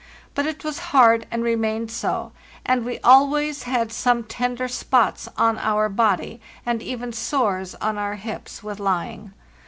But 0.33 0.47
it 0.47 0.63
was 0.63 0.79
hard, 0.97 1.27
and 1.29 1.43
remained 1.43 1.91
so; 1.91 2.31
and 2.65 2.83
we 2.83 2.97
al 3.03 3.29
ways 3.29 3.65
had 3.69 3.91
some 3.91 4.23
tender 4.23 4.67
spots 4.67 5.29
on 5.37 5.59
our 5.59 5.89
body, 5.89 6.41
and 6.65 6.81
even 6.81 7.13
sores 7.13 7.75
on 7.75 7.99
our 7.99 8.15
hips, 8.15 8.63
with 8.63 8.79
lying. 8.79 9.31